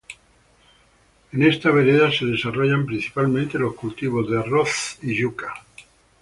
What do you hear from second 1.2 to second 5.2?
En esta vereda se desarrollan principalmente los cultivos de arroz y